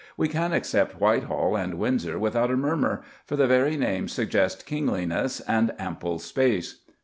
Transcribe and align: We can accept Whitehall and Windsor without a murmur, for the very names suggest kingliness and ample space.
We 0.17 0.27
can 0.27 0.51
accept 0.51 0.99
Whitehall 0.99 1.55
and 1.55 1.75
Windsor 1.75 2.17
without 2.17 2.49
a 2.49 2.57
murmur, 2.57 3.03
for 3.23 3.35
the 3.35 3.45
very 3.45 3.77
names 3.77 4.11
suggest 4.13 4.65
kingliness 4.65 5.41
and 5.41 5.73
ample 5.77 6.17
space. 6.17 6.79